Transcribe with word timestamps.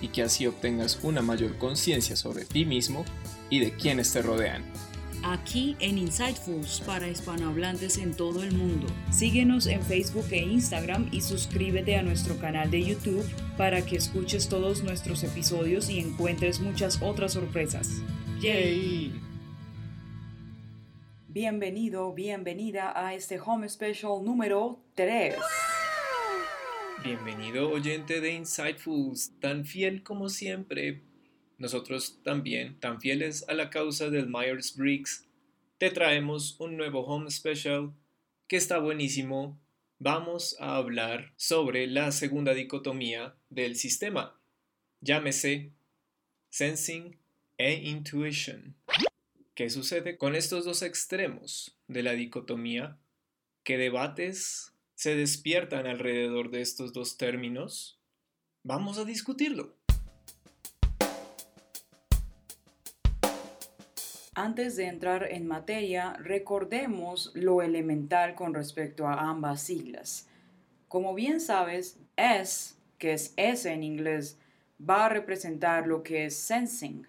y 0.00 0.08
que 0.08 0.22
así 0.22 0.46
obtengas 0.46 1.00
una 1.02 1.22
mayor 1.22 1.58
conciencia 1.58 2.16
sobre 2.16 2.44
ti 2.44 2.64
mismo 2.64 3.04
y 3.50 3.60
de 3.60 3.72
quienes 3.72 4.12
te 4.12 4.22
rodean. 4.22 4.64
Aquí 5.22 5.76
en 5.80 5.98
Insightfuls 5.98 6.82
para 6.86 7.08
hispanohablantes 7.08 7.98
en 7.98 8.14
todo 8.14 8.44
el 8.44 8.52
mundo. 8.52 8.86
Síguenos 9.10 9.66
en 9.66 9.82
Facebook 9.82 10.26
e 10.30 10.38
Instagram 10.38 11.08
y 11.10 11.20
suscríbete 11.20 11.96
a 11.96 12.02
nuestro 12.02 12.38
canal 12.38 12.70
de 12.70 12.84
YouTube 12.84 13.26
para 13.56 13.84
que 13.84 13.96
escuches 13.96 14.48
todos 14.48 14.84
nuestros 14.84 15.24
episodios 15.24 15.90
y 15.90 15.98
encuentres 15.98 16.60
muchas 16.60 17.02
otras 17.02 17.32
sorpresas. 17.32 18.02
¡Yay! 18.40 19.20
Bienvenido, 21.28 22.12
bienvenida 22.12 22.92
a 22.94 23.12
este 23.12 23.38
Home 23.38 23.68
Special 23.68 24.24
número 24.24 24.78
3. 24.94 25.34
Bienvenido 27.06 27.70
oyente 27.70 28.20
de 28.20 28.32
Insightfuls, 28.32 29.38
tan 29.38 29.64
fiel 29.64 30.02
como 30.02 30.28
siempre. 30.28 31.04
Nosotros 31.56 32.18
también, 32.24 32.80
tan 32.80 33.00
fieles 33.00 33.48
a 33.48 33.54
la 33.54 33.70
causa 33.70 34.10
del 34.10 34.28
Myers-Briggs, 34.28 35.24
te 35.78 35.90
traemos 35.90 36.58
un 36.58 36.76
nuevo 36.76 37.06
Home 37.06 37.30
Special 37.30 37.94
que 38.48 38.56
está 38.56 38.80
buenísimo. 38.80 39.56
Vamos 40.00 40.56
a 40.58 40.74
hablar 40.74 41.32
sobre 41.36 41.86
la 41.86 42.10
segunda 42.10 42.54
dicotomía 42.54 43.36
del 43.50 43.76
sistema. 43.76 44.40
Llámese 45.00 45.70
Sensing 46.48 47.20
e 47.56 47.74
Intuition. 47.84 48.74
¿Qué 49.54 49.70
sucede 49.70 50.18
con 50.18 50.34
estos 50.34 50.64
dos 50.64 50.82
extremos 50.82 51.78
de 51.86 52.02
la 52.02 52.14
dicotomía? 52.14 52.98
¿Qué 53.62 53.78
debates 53.78 54.75
se 54.96 55.14
despiertan 55.14 55.86
alrededor 55.86 56.50
de 56.50 56.62
estos 56.62 56.92
dos 56.94 57.18
términos? 57.18 58.00
Vamos 58.64 58.98
a 58.98 59.04
discutirlo. 59.04 59.76
Antes 64.34 64.76
de 64.76 64.86
entrar 64.86 65.30
en 65.30 65.46
materia, 65.46 66.14
recordemos 66.14 67.30
lo 67.34 67.62
elemental 67.62 68.34
con 68.34 68.54
respecto 68.54 69.06
a 69.06 69.28
ambas 69.28 69.62
siglas. 69.62 70.28
Como 70.88 71.14
bien 71.14 71.40
sabes, 71.40 71.98
S, 72.16 72.74
que 72.98 73.12
es 73.12 73.34
S 73.36 73.70
en 73.70 73.82
inglés, 73.82 74.38
va 74.78 75.06
a 75.06 75.08
representar 75.10 75.86
lo 75.86 76.02
que 76.02 76.26
es 76.26 76.36
sensing. 76.36 77.06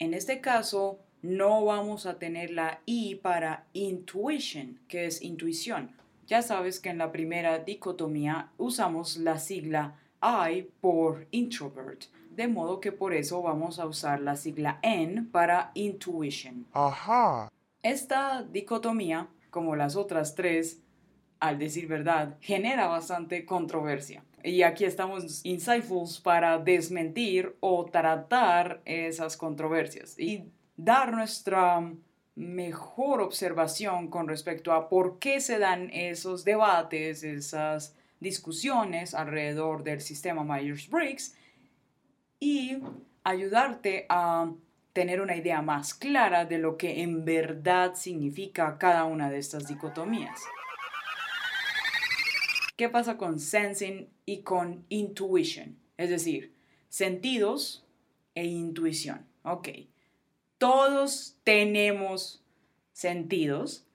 En 0.00 0.12
este 0.12 0.40
caso, 0.40 0.98
no 1.22 1.64
vamos 1.64 2.06
a 2.06 2.18
tener 2.18 2.50
la 2.50 2.80
I 2.84 3.16
para 3.16 3.66
intuition, 3.72 4.80
que 4.88 5.06
es 5.06 5.22
intuición. 5.22 5.96
Ya 6.28 6.42
sabes 6.42 6.78
que 6.78 6.90
en 6.90 6.98
la 6.98 7.10
primera 7.10 7.58
dicotomía 7.58 8.50
usamos 8.58 9.16
la 9.16 9.38
sigla 9.38 9.96
I 10.22 10.68
por 10.78 11.26
introvert, 11.30 12.04
de 12.30 12.46
modo 12.48 12.80
que 12.80 12.92
por 12.92 13.14
eso 13.14 13.40
vamos 13.40 13.78
a 13.78 13.86
usar 13.86 14.20
la 14.20 14.36
sigla 14.36 14.78
N 14.82 15.22
para 15.32 15.70
intuition. 15.72 16.66
Ajá. 16.74 17.48
Esta 17.82 18.42
dicotomía, 18.42 19.28
como 19.48 19.74
las 19.74 19.96
otras 19.96 20.34
tres, 20.34 20.82
al 21.40 21.58
decir 21.58 21.86
verdad, 21.86 22.36
genera 22.42 22.88
bastante 22.88 23.46
controversia. 23.46 24.22
Y 24.44 24.64
aquí 24.64 24.84
estamos 24.84 25.40
insightfuls 25.46 26.20
para 26.20 26.58
desmentir 26.58 27.56
o 27.60 27.86
tratar 27.86 28.82
esas 28.84 29.34
controversias 29.38 30.18
y 30.18 30.44
dar 30.76 31.10
nuestra 31.10 31.90
mejor 32.38 33.20
observación 33.20 34.08
con 34.08 34.28
respecto 34.28 34.72
a 34.72 34.88
por 34.88 35.18
qué 35.18 35.40
se 35.40 35.58
dan 35.58 35.90
esos 35.92 36.44
debates, 36.44 37.24
esas 37.24 37.96
discusiones 38.20 39.12
alrededor 39.12 39.82
del 39.82 40.00
sistema 40.00 40.44
Myers-Briggs 40.44 41.34
y 42.38 42.78
ayudarte 43.24 44.06
a 44.08 44.52
tener 44.92 45.20
una 45.20 45.34
idea 45.34 45.62
más 45.62 45.94
clara 45.94 46.44
de 46.44 46.58
lo 46.58 46.76
que 46.76 47.02
en 47.02 47.24
verdad 47.24 47.96
significa 47.96 48.78
cada 48.78 49.04
una 49.04 49.30
de 49.30 49.38
estas 49.38 49.66
dicotomías. 49.66 50.40
¿Qué 52.76 52.88
pasa 52.88 53.16
con 53.16 53.40
sensing 53.40 54.08
y 54.24 54.42
con 54.42 54.84
intuition? 54.88 55.76
Es 55.96 56.10
decir, 56.10 56.54
sentidos 56.88 57.84
e 58.36 58.44
intuición. 58.44 59.26
Ok 59.42 59.68
todos 60.58 61.36
tenemos 61.44 62.44
sentidos, 62.92 63.86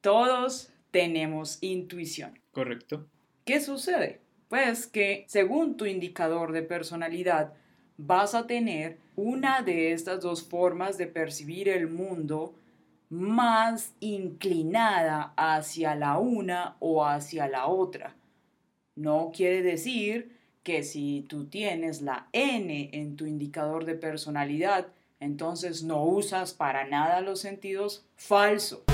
todos 0.00 0.72
tenemos 0.90 1.58
intuición. 1.62 2.38
Correcto. 2.52 3.06
¿Qué 3.44 3.60
sucede? 3.60 4.20
Pues 4.48 4.86
que 4.86 5.24
según 5.28 5.76
tu 5.76 5.86
indicador 5.86 6.52
de 6.52 6.62
personalidad, 6.62 7.54
vas 7.96 8.34
a 8.34 8.46
tener 8.46 8.98
una 9.16 9.62
de 9.62 9.92
estas 9.92 10.20
dos 10.20 10.42
formas 10.42 10.98
de 10.98 11.06
percibir 11.06 11.68
el 11.68 11.88
mundo 11.88 12.54
más 13.08 13.94
inclinada 14.00 15.34
hacia 15.36 15.94
la 15.94 16.18
una 16.18 16.76
o 16.80 17.04
hacia 17.04 17.48
la 17.48 17.66
otra. 17.66 18.14
No 18.94 19.32
quiere 19.34 19.62
decir 19.62 20.36
que 20.62 20.82
si 20.82 21.26
tú 21.28 21.46
tienes 21.46 22.02
la 22.02 22.28
N 22.32 22.90
en 22.92 23.16
tu 23.16 23.26
indicador 23.26 23.84
de 23.84 23.94
personalidad, 23.94 24.88
entonces 25.20 25.82
no 25.82 26.02
usas 26.04 26.54
para 26.54 26.86
nada 26.86 27.20
los 27.20 27.40
sentidos 27.40 28.04
falso. 28.16 28.84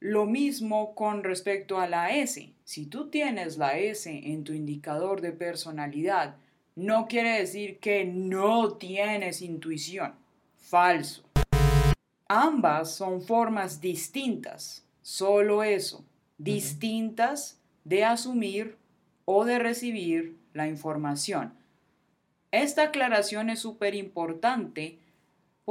Lo 0.00 0.26
mismo 0.26 0.94
con 0.94 1.22
respecto 1.22 1.78
a 1.78 1.86
la 1.86 2.16
S. 2.16 2.52
Si 2.64 2.86
tú 2.86 3.08
tienes 3.08 3.58
la 3.58 3.78
S 3.78 4.10
en 4.10 4.42
tu 4.42 4.52
indicador 4.52 5.20
de 5.20 5.30
personalidad, 5.30 6.36
no 6.74 7.06
quiere 7.06 7.38
decir 7.38 7.78
que 7.78 8.04
no 8.04 8.72
tienes 8.72 9.42
intuición. 9.42 10.14
Falso. 10.56 11.22
Ambas 12.26 12.94
son 12.94 13.20
formas 13.20 13.80
distintas, 13.80 14.84
solo 15.02 15.62
eso, 15.62 16.02
distintas 16.38 17.60
de 17.84 18.04
asumir 18.04 18.76
o 19.26 19.44
de 19.44 19.58
recibir 19.58 20.36
la 20.54 20.66
información. 20.66 21.52
Esta 22.50 22.84
aclaración 22.84 23.50
es 23.50 23.60
súper 23.60 23.94
importante 23.94 24.98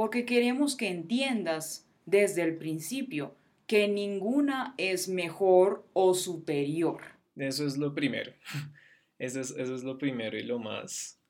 porque 0.02 0.24
queremos 0.24 0.74
que 0.74 0.88
entiendas 0.88 1.86
desde 2.06 2.42
el 2.42 2.56
principio 2.56 3.36
que 3.68 3.86
ninguna 3.86 4.74
es 4.76 5.06
mejor 5.06 5.86
o 5.92 6.14
superior. 6.14 7.02
Eso 7.36 7.64
es 7.64 7.76
lo 7.76 7.94
primero. 7.94 8.32
Eso 9.20 9.40
es, 9.40 9.84
lo 9.84 9.98
primero 9.98 10.36
y 10.36 10.42
lo 10.42 10.58
más, 10.58 11.20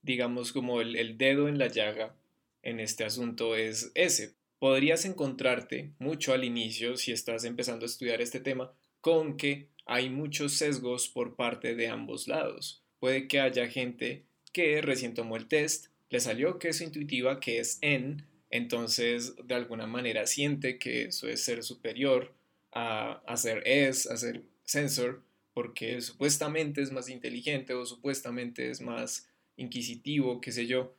digamos, 0.00 0.50
como 0.50 0.80
el, 0.80 0.96
el 0.96 1.18
dedo 1.18 1.46
en 1.46 1.58
la 1.58 1.66
llaga 1.66 2.16
en 2.62 2.80
este 2.80 3.04
asunto 3.04 3.54
es 3.54 3.92
ese. 3.94 4.34
Podrías 4.58 5.04
encontrarte 5.04 5.92
mucho 5.98 6.32
al 6.32 6.44
inicio, 6.44 6.96
si 6.96 7.12
estás 7.12 7.44
empezando 7.44 7.84
a 7.84 7.90
estudiar 7.90 8.22
este 8.22 8.40
tema, 8.40 8.72
con 9.02 9.36
que 9.36 9.68
hay 9.84 10.08
muchos 10.08 10.54
sesgos 10.54 11.06
por 11.06 11.36
parte 11.36 11.74
de 11.74 11.88
ambos 11.88 12.28
lados. 12.28 12.82
Puede 12.98 13.28
que 13.28 13.40
haya 13.40 13.68
gente 13.68 14.24
que 14.54 14.80
recién 14.80 15.12
tomó 15.12 15.36
el 15.36 15.48
test 15.48 15.91
le 16.12 16.20
salió 16.20 16.58
que 16.58 16.68
es 16.68 16.80
intuitiva, 16.82 17.40
que 17.40 17.58
es 17.58 17.78
en, 17.80 18.26
entonces 18.50 19.34
de 19.42 19.54
alguna 19.54 19.86
manera 19.86 20.26
siente 20.26 20.78
que 20.78 21.04
eso 21.04 21.26
es 21.26 21.42
ser 21.42 21.64
superior 21.64 22.34
a, 22.70 23.22
a 23.26 23.36
ser 23.38 23.62
es, 23.64 24.06
a 24.06 24.18
ser 24.18 24.42
sensor, 24.62 25.22
porque 25.54 26.02
supuestamente 26.02 26.82
es 26.82 26.92
más 26.92 27.08
inteligente 27.08 27.72
o 27.72 27.86
supuestamente 27.86 28.70
es 28.70 28.82
más 28.82 29.26
inquisitivo, 29.56 30.42
qué 30.42 30.52
sé 30.52 30.66
yo. 30.66 30.94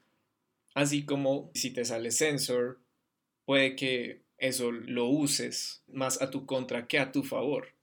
Así 0.74 1.06
como 1.06 1.52
si 1.54 1.70
te 1.70 1.86
sale 1.86 2.10
sensor, 2.10 2.80
puede 3.46 3.76
que 3.76 4.24
eso 4.40 4.72
lo 4.72 5.06
uses 5.06 5.84
más 5.86 6.24
a 6.24 6.32
tu 6.32 6.48
contra 6.48 6.88
que 6.88 6.98
a 6.98 7.12
tu 7.12 7.22
favor, 7.22 7.76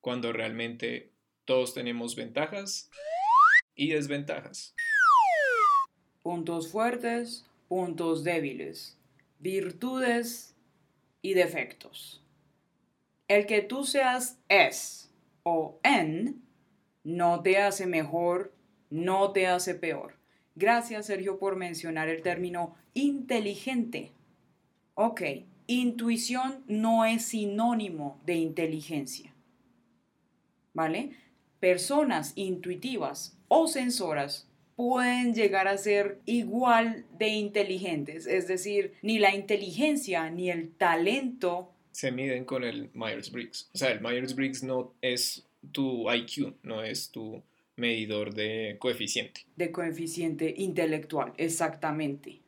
cuando 0.00 0.32
realmente 0.32 1.12
todos 1.44 1.72
tenemos 1.72 2.16
ventajas 2.16 2.90
y 3.76 3.90
desventajas 3.90 4.74
puntos 6.24 6.72
fuertes, 6.72 7.44
puntos 7.68 8.24
débiles, 8.24 8.96
virtudes 9.40 10.56
y 11.20 11.34
defectos. 11.34 12.24
El 13.28 13.44
que 13.44 13.60
tú 13.60 13.84
seas 13.84 14.38
es 14.48 15.12
o 15.42 15.78
en 15.82 16.42
no 17.04 17.42
te 17.42 17.58
hace 17.58 17.86
mejor, 17.86 18.54
no 18.88 19.32
te 19.32 19.46
hace 19.46 19.74
peor. 19.74 20.16
Gracias 20.54 21.06
Sergio 21.06 21.38
por 21.38 21.56
mencionar 21.56 22.08
el 22.08 22.22
término 22.22 22.74
inteligente. 22.94 24.12
Ok, 24.94 25.20
intuición 25.66 26.64
no 26.66 27.04
es 27.04 27.26
sinónimo 27.26 28.18
de 28.24 28.36
inteligencia. 28.36 29.34
¿Vale? 30.72 31.18
Personas 31.60 32.32
intuitivas 32.34 33.36
o 33.48 33.68
sensoras 33.68 34.48
pueden 34.76 35.34
llegar 35.34 35.68
a 35.68 35.78
ser 35.78 36.18
igual 36.26 37.04
de 37.18 37.28
inteligentes, 37.28 38.26
es 38.26 38.48
decir, 38.48 38.94
ni 39.02 39.18
la 39.18 39.34
inteligencia 39.34 40.30
ni 40.30 40.50
el 40.50 40.70
talento 40.70 41.74
se 41.94 42.10
miden 42.10 42.44
con 42.44 42.64
el 42.64 42.92
Myers-Briggs. 42.92 43.70
O 43.72 43.78
sea, 43.78 43.92
el 43.92 44.00
Myers-Briggs 44.00 44.64
no 44.64 44.92
es 45.00 45.46
tu 45.70 46.10
IQ, 46.10 46.56
no 46.64 46.82
es 46.82 47.10
tu 47.10 47.40
medidor 47.76 48.34
de 48.34 48.76
coeficiente. 48.80 49.46
De 49.54 49.70
coeficiente 49.70 50.52
intelectual, 50.58 51.32
exactamente. 51.36 52.40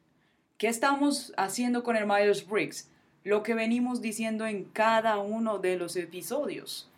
¿Qué 0.58 0.66
estamos 0.66 1.32
haciendo 1.36 1.84
con 1.84 1.96
el 1.96 2.06
Myers-Briggs? 2.06 2.90
Lo 3.22 3.44
que 3.44 3.54
venimos 3.54 4.02
diciendo 4.02 4.46
en 4.46 4.64
cada 4.64 5.18
uno 5.18 5.58
de 5.58 5.76
los 5.76 5.94
episodios. 5.94 6.90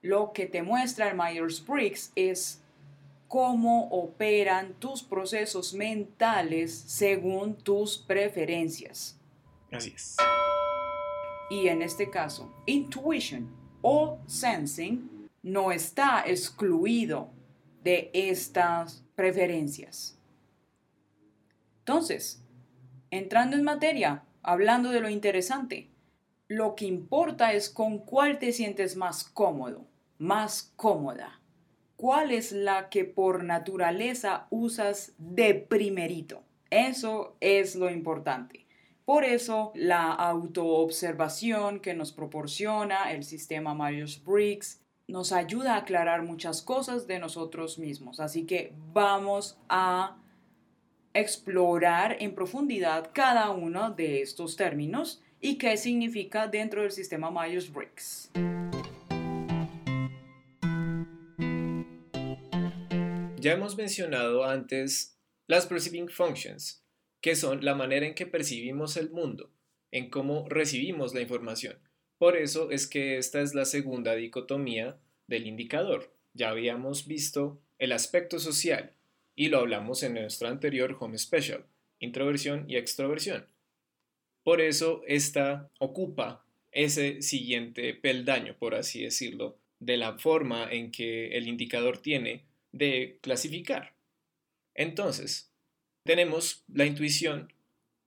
Lo 0.00 0.32
que 0.32 0.46
te 0.46 0.62
muestra 0.62 1.10
el 1.10 1.18
Myers-Briggs 1.18 2.12
es 2.16 2.59
cómo 3.30 3.86
operan 3.90 4.74
tus 4.80 5.04
procesos 5.04 5.72
mentales 5.72 6.74
según 6.74 7.54
tus 7.54 7.96
preferencias. 7.96 9.20
Así 9.70 9.92
es. 9.94 10.16
Y 11.48 11.68
en 11.68 11.80
este 11.80 12.10
caso, 12.10 12.52
intuition 12.66 13.48
o 13.82 14.18
sensing 14.26 15.28
no 15.44 15.70
está 15.70 16.24
excluido 16.26 17.30
de 17.84 18.10
estas 18.12 19.04
preferencias. 19.14 20.18
Entonces, 21.82 22.42
entrando 23.12 23.56
en 23.56 23.62
materia, 23.62 24.24
hablando 24.42 24.90
de 24.90 24.98
lo 24.98 25.08
interesante, 25.08 25.88
lo 26.48 26.74
que 26.74 26.86
importa 26.86 27.52
es 27.52 27.70
con 27.70 27.98
cuál 27.98 28.40
te 28.40 28.52
sientes 28.52 28.96
más 28.96 29.22
cómodo, 29.22 29.86
más 30.18 30.72
cómoda 30.74 31.39
cuál 32.00 32.30
es 32.30 32.52
la 32.52 32.88
que 32.88 33.04
por 33.04 33.44
naturaleza 33.44 34.46
usas 34.48 35.12
de 35.18 35.52
primerito. 35.52 36.42
Eso 36.70 37.36
es 37.40 37.76
lo 37.76 37.90
importante. 37.90 38.64
Por 39.04 39.22
eso 39.22 39.70
la 39.74 40.10
autoobservación 40.10 41.80
que 41.80 41.92
nos 41.92 42.12
proporciona 42.12 43.12
el 43.12 43.22
sistema 43.22 43.74
Myers-Briggs 43.74 44.80
nos 45.08 45.32
ayuda 45.32 45.74
a 45.74 45.78
aclarar 45.80 46.22
muchas 46.22 46.62
cosas 46.62 47.06
de 47.06 47.18
nosotros 47.18 47.78
mismos. 47.78 48.18
Así 48.18 48.46
que 48.46 48.72
vamos 48.94 49.58
a 49.68 50.16
explorar 51.12 52.16
en 52.20 52.34
profundidad 52.34 53.10
cada 53.12 53.50
uno 53.50 53.90
de 53.90 54.22
estos 54.22 54.56
términos 54.56 55.20
y 55.38 55.58
qué 55.58 55.76
significa 55.76 56.46
dentro 56.46 56.80
del 56.80 56.92
sistema 56.92 57.30
Myers-Briggs. 57.30 58.30
Ya 63.40 63.52
hemos 63.52 63.78
mencionado 63.78 64.44
antes 64.44 65.18
las 65.46 65.64
perceiving 65.64 66.10
functions, 66.10 66.84
que 67.22 67.34
son 67.34 67.64
la 67.64 67.74
manera 67.74 68.06
en 68.06 68.14
que 68.14 68.26
percibimos 68.26 68.98
el 68.98 69.08
mundo, 69.08 69.50
en 69.90 70.10
cómo 70.10 70.46
recibimos 70.50 71.14
la 71.14 71.22
información. 71.22 71.78
Por 72.18 72.36
eso 72.36 72.70
es 72.70 72.86
que 72.86 73.16
esta 73.16 73.40
es 73.40 73.54
la 73.54 73.64
segunda 73.64 74.14
dicotomía 74.14 74.98
del 75.26 75.46
indicador. 75.46 76.14
Ya 76.34 76.50
habíamos 76.50 77.06
visto 77.06 77.62
el 77.78 77.92
aspecto 77.92 78.38
social 78.38 78.92
y 79.34 79.48
lo 79.48 79.60
hablamos 79.60 80.02
en 80.02 80.14
nuestro 80.14 80.48
anterior 80.48 80.94
Home 81.00 81.16
Special, 81.16 81.64
introversión 81.98 82.66
y 82.68 82.76
extroversión. 82.76 83.46
Por 84.42 84.60
eso 84.60 85.02
esta 85.06 85.70
ocupa 85.78 86.44
ese 86.72 87.22
siguiente 87.22 87.94
peldaño, 87.94 88.54
por 88.58 88.74
así 88.74 89.02
decirlo, 89.02 89.56
de 89.78 89.96
la 89.96 90.18
forma 90.18 90.70
en 90.70 90.92
que 90.92 91.38
el 91.38 91.48
indicador 91.48 91.96
tiene 91.96 92.49
de 92.72 93.18
clasificar. 93.22 93.94
Entonces, 94.74 95.50
tenemos 96.04 96.64
la 96.72 96.86
intuición, 96.86 97.52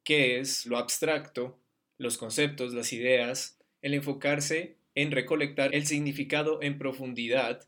que 0.03 0.39
es 0.39 0.65
lo 0.65 0.77
abstracto, 0.77 1.59
los 1.97 2.17
conceptos, 2.17 2.73
las 2.73 2.93
ideas, 2.93 3.59
el 3.81 3.93
enfocarse 3.93 4.75
en 4.95 5.11
recolectar 5.11 5.73
el 5.73 5.85
significado 5.85 6.61
en 6.61 6.77
profundidad, 6.77 7.67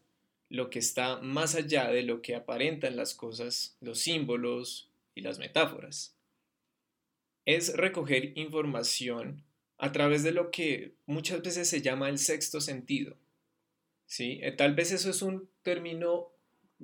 lo 0.50 0.70
que 0.70 0.80
está 0.80 1.18
más 1.22 1.56
allá 1.56 1.90
de 1.90 2.04
lo 2.04 2.22
que 2.22 2.36
aparentan 2.36 2.96
las 2.96 3.14
cosas, 3.14 3.78
los 3.82 4.00
símbolos 4.00 4.90
y 5.16 5.22
las 5.22 5.40
metáforas. 5.40 6.16
Es 7.46 7.76
recoger 7.76 8.38
información 8.38 9.44
a 9.78 9.92
través 9.92 10.24
de 10.24 10.32
lo 10.32 10.52
que 10.52 10.94
muchas 11.06 11.42
veces 11.42 11.68
se 11.68 11.82
llama 11.82 12.10
el 12.10 12.18
sexto 12.18 12.62
sentido. 12.62 13.18
¿sí? 14.06 14.40
Eh, 14.42 14.52
tal 14.52 14.76
vez 14.76 14.92
eso 14.92 15.10
es 15.10 15.22
un 15.22 15.50
término 15.64 16.32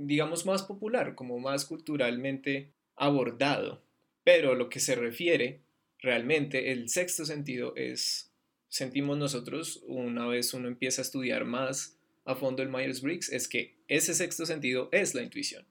digamos, 0.08 0.46
más 0.46 0.64
popular, 0.64 1.16
como 1.16 1.40
más 1.40 1.66
culturalmente 1.66 2.74
abordado. 2.96 3.84
Pero 4.24 4.56
lo 4.56 4.70
que 4.70 4.80
se 4.80 4.96
refiere 4.96 5.62
realmente, 6.00 6.72
el 6.72 6.90
sexto 6.90 7.26
sentido 7.26 7.74
es, 7.76 8.32
sentimos 8.70 9.18
nosotros, 9.18 9.84
una 9.88 10.28
vez 10.28 10.54
uno 10.54 10.68
empieza 10.68 11.02
a 11.02 11.04
estudiar 11.04 11.46
más 11.46 11.98
a 12.26 12.36
fondo 12.36 12.62
el 12.62 12.70
Myers-Briggs, 12.70 13.30
es 13.32 13.48
que 13.48 13.78
ese 13.88 14.14
sexto 14.14 14.46
sentido 14.46 14.90
es 14.92 15.16
la 15.16 15.24
intuición. 15.24 15.66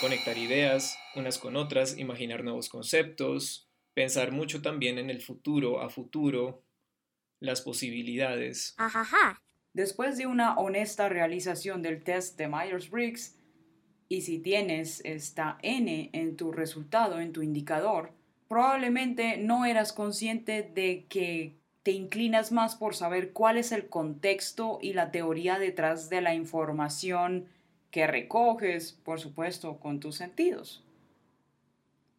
Conectar 0.00 0.36
ideas 0.36 0.98
unas 1.14 1.38
con 1.38 1.56
otras, 1.56 1.96
imaginar 1.96 2.42
nuevos 2.42 2.68
conceptos, 2.68 3.68
pensar 3.94 4.32
mucho 4.32 4.62
también 4.62 4.98
en 4.98 5.10
el 5.10 5.22
futuro, 5.22 5.80
a 5.80 5.90
futuro, 5.90 6.64
las 7.38 7.60
posibilidades. 7.60 8.74
Después 9.74 10.18
de 10.18 10.26
una 10.26 10.56
honesta 10.58 11.08
realización 11.08 11.82
del 11.82 12.02
test 12.02 12.36
de 12.36 12.48
Myers-Briggs, 12.48 13.36
y 14.08 14.20
si 14.20 14.38
tienes 14.38 15.00
esta 15.04 15.58
N 15.62 16.10
en 16.12 16.36
tu 16.36 16.52
resultado, 16.52 17.20
en 17.20 17.32
tu 17.32 17.40
indicador, 17.40 18.12
probablemente 18.48 19.38
no 19.38 19.64
eras 19.64 19.94
consciente 19.94 20.62
de 20.62 21.06
que 21.08 21.56
te 21.82 21.92
inclinas 21.92 22.52
más 22.52 22.76
por 22.76 22.94
saber 22.94 23.32
cuál 23.32 23.56
es 23.56 23.72
el 23.72 23.88
contexto 23.88 24.78
y 24.82 24.92
la 24.92 25.10
teoría 25.10 25.58
detrás 25.58 26.10
de 26.10 26.20
la 26.20 26.34
información 26.34 27.48
que 27.90 28.06
recoges, 28.06 28.92
por 28.92 29.18
supuesto, 29.18 29.78
con 29.78 29.98
tus 29.98 30.16
sentidos. 30.16 30.84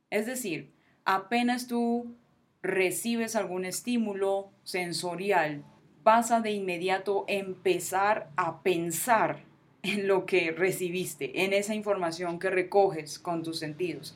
Es 0.10 0.26
decir, 0.26 0.72
apenas 1.06 1.68
tú 1.68 2.16
recibes 2.64 3.36
algún 3.36 3.66
estímulo 3.66 4.50
sensorial 4.64 5.64
vas 6.04 6.32
a 6.32 6.42
de 6.42 6.52
inmediato 6.52 7.26
empezar 7.28 8.30
a 8.36 8.62
pensar 8.62 9.44
en 9.84 10.08
lo 10.08 10.26
que 10.26 10.52
recibiste, 10.52 11.44
en 11.44 11.54
esa 11.54 11.76
información 11.76 12.40
que 12.40 12.50
recoges 12.50 13.20
con 13.20 13.44
tus 13.44 13.60
sentidos. 13.60 14.16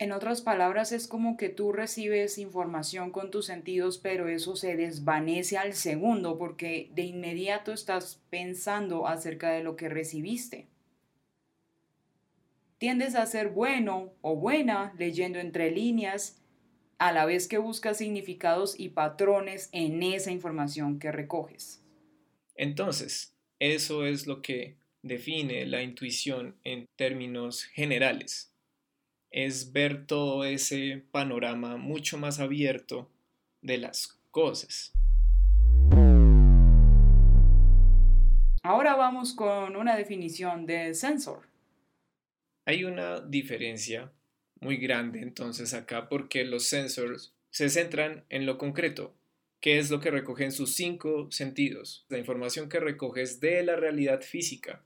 En 0.00 0.12
otras 0.12 0.42
palabras, 0.42 0.92
es 0.92 1.08
como 1.08 1.36
que 1.36 1.48
tú 1.48 1.72
recibes 1.72 2.38
información 2.38 3.10
con 3.10 3.32
tus 3.32 3.46
sentidos, 3.46 3.98
pero 3.98 4.28
eso 4.28 4.54
se 4.54 4.76
desvanece 4.76 5.58
al 5.58 5.72
segundo 5.72 6.38
porque 6.38 6.88
de 6.94 7.02
inmediato 7.02 7.72
estás 7.72 8.20
pensando 8.30 9.08
acerca 9.08 9.50
de 9.50 9.64
lo 9.64 9.74
que 9.74 9.88
recibiste. 9.88 10.68
Tiendes 12.78 13.16
a 13.16 13.26
ser 13.26 13.48
bueno 13.48 14.12
o 14.20 14.36
buena 14.36 14.94
leyendo 14.96 15.40
entre 15.40 15.72
líneas 15.72 16.40
a 16.98 17.12
la 17.12 17.26
vez 17.26 17.46
que 17.46 17.58
buscas 17.58 17.98
significados 17.98 18.78
y 18.78 18.88
patrones 18.90 19.68
en 19.72 20.02
esa 20.02 20.32
información 20.32 20.98
que 20.98 21.12
recoges. 21.12 21.80
Entonces, 22.56 23.36
eso 23.60 24.04
es 24.04 24.26
lo 24.26 24.42
que 24.42 24.76
define 25.02 25.64
la 25.66 25.82
intuición 25.82 26.56
en 26.64 26.86
términos 26.96 27.62
generales. 27.64 28.52
Es 29.30 29.72
ver 29.72 30.06
todo 30.06 30.44
ese 30.44 31.04
panorama 31.12 31.76
mucho 31.76 32.18
más 32.18 32.40
abierto 32.40 33.08
de 33.62 33.78
las 33.78 34.18
cosas. 34.32 34.92
Ahora 38.64 38.96
vamos 38.96 39.34
con 39.34 39.76
una 39.76 39.96
definición 39.96 40.66
de 40.66 40.94
sensor. 40.94 41.48
Hay 42.66 42.84
una 42.84 43.20
diferencia 43.20 44.12
muy 44.60 44.76
grande 44.76 45.20
entonces 45.20 45.74
acá 45.74 46.08
porque 46.08 46.44
los 46.44 46.64
sensors 46.64 47.34
se 47.50 47.68
centran 47.68 48.24
en 48.28 48.46
lo 48.46 48.58
concreto, 48.58 49.14
que 49.60 49.78
es 49.78 49.90
lo 49.90 50.00
que 50.00 50.10
recogen 50.10 50.52
sus 50.52 50.74
cinco 50.74 51.28
sentidos. 51.30 52.06
La 52.08 52.18
información 52.18 52.68
que 52.68 52.80
recoges 52.80 53.40
de 53.40 53.62
la 53.62 53.76
realidad 53.76 54.22
física, 54.22 54.84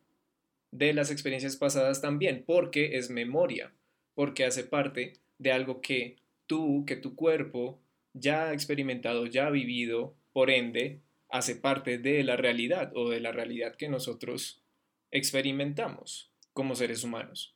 de 0.71 0.95
las 0.95 1.11
experiencias 1.11 1.57
pasadas 1.57 2.01
también, 2.01 2.45
porque 2.47 2.97
es 2.97 3.11
memoria, 3.11 3.75
porque 4.15 4.45
hace 4.45 4.65
parte 4.65 5.15
de 5.39 5.53
algo 5.53 5.81
que 5.81 6.17
tú, 6.47 6.85
que 6.87 6.97
tu 6.97 7.15
cuerpo 7.15 7.81
ya 8.15 8.49
ha 8.49 8.53
experimentado, 8.53 9.27
ya 9.27 9.47
ha 9.47 9.51
vivido, 9.51 10.15
por 10.33 10.51
ende, 10.51 11.01
hace 11.29 11.57
parte 11.57 11.99
de 11.99 12.23
la 12.25 12.37
realidad 12.37 12.93
o 12.95 13.11
de 13.11 13.21
la 13.21 13.33
realidad 13.33 13.77
que 13.77 13.89
nosotros 13.89 14.63
experimentamos 15.11 16.31
como 16.53 16.75
seres 16.75 17.05
humanos. 17.05 17.55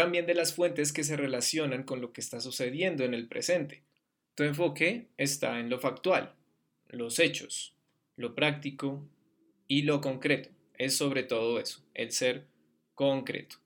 También 0.00 0.24
de 0.24 0.34
las 0.34 0.54
fuentes 0.54 0.94
que 0.94 1.04
se 1.04 1.14
relacionan 1.14 1.82
con 1.82 2.00
lo 2.00 2.10
que 2.14 2.22
está 2.22 2.40
sucediendo 2.40 3.04
en 3.04 3.12
el 3.12 3.28
presente. 3.28 3.82
Tu 4.34 4.44
enfoque 4.44 5.08
está 5.18 5.60
en 5.60 5.68
lo 5.68 5.78
factual, 5.78 6.34
los 6.88 7.18
hechos, 7.18 7.76
lo 8.16 8.34
práctico 8.34 9.06
y 9.68 9.82
lo 9.82 10.00
concreto. 10.00 10.48
Es 10.78 10.96
sobre 10.96 11.22
todo 11.22 11.60
eso, 11.60 11.84
el 11.92 12.12
ser 12.12 12.46
concreto. 12.94 13.56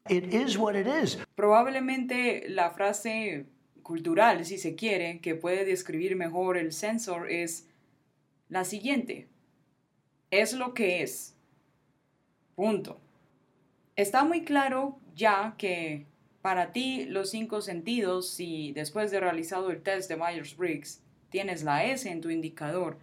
Probablemente 1.37 2.49
la 2.49 2.71
frase 2.71 3.47
cultural, 3.85 4.45
si 4.45 4.59
se 4.59 4.75
quiere, 4.75 5.21
que 5.21 5.37
puede 5.37 5.64
describir 5.64 6.17
mejor 6.17 6.57
el 6.57 6.73
sensor 6.73 7.31
es 7.31 7.69
la 8.49 8.64
siguiente. 8.64 9.29
Es 10.33 10.53
lo 10.53 10.75
que 10.75 11.05
es. 11.05 11.37
Punto. 12.57 13.00
Está 13.95 14.25
muy 14.25 14.43
claro 14.43 14.99
ya 15.14 15.55
que 15.57 16.07
para 16.44 16.72
ti 16.72 17.06
los 17.06 17.30
cinco 17.30 17.62
sentidos, 17.62 18.28
si 18.28 18.72
después 18.72 19.10
de 19.10 19.18
realizado 19.18 19.70
el 19.70 19.82
test 19.82 20.10
de 20.10 20.18
Myers-Briggs 20.18 21.00
tienes 21.30 21.62
la 21.62 21.86
S 21.86 22.06
en 22.06 22.20
tu 22.20 22.28
indicador, 22.28 22.98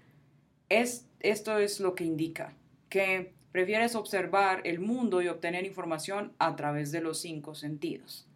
es, 0.70 1.08
esto 1.22 1.58
es 1.58 1.80
lo 1.80 1.96
que 1.96 2.04
indica, 2.04 2.54
que 2.88 3.34
prefieres 3.52 3.96
observar 3.96 4.62
el 4.64 4.80
mundo 4.80 5.24
y 5.24 5.28
obtener 5.28 5.66
información 5.66 6.34
a 6.38 6.56
través 6.56 6.92
de 6.92 7.02
los 7.02 7.20
cinco 7.20 7.56
sentidos. 7.56 8.28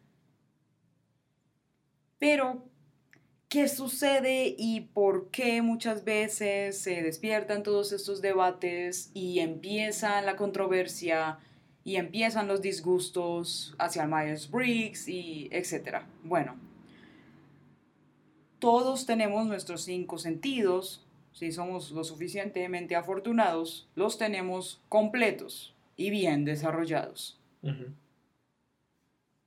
Pero, 2.17 2.63
¿qué 3.47 3.67
sucede 3.67 4.55
y 4.57 4.81
por 4.91 5.29
qué 5.29 5.61
muchas 5.61 6.03
veces 6.03 6.79
se 6.79 7.03
despiertan 7.03 7.61
todos 7.61 7.91
estos 7.91 8.23
debates 8.23 9.11
y 9.13 9.37
empieza 9.37 10.19
la 10.23 10.35
controversia 10.35 11.37
y 11.85 11.95
empiezan 11.95 12.49
los 12.49 12.61
disgustos 12.61 13.73
hacia 13.79 14.03
el 14.03 14.09
Myers-Briggs 14.09 15.07
y 15.07 15.47
etcétera? 15.51 16.05
Bueno, 16.25 16.57
todos 18.59 19.05
tenemos 19.05 19.47
nuestros 19.47 19.83
cinco 19.83 20.17
sentidos, 20.17 21.05
si 21.31 21.53
somos 21.53 21.91
lo 21.91 22.03
suficientemente 22.03 22.97
afortunados, 22.97 23.87
los 23.95 24.17
tenemos 24.17 24.81
completos 24.89 25.73
y 25.95 26.09
bien 26.09 26.43
desarrollados. 26.43 27.39